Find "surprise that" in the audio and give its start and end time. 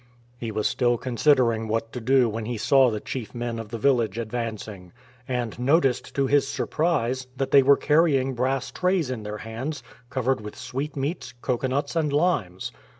6.47-7.51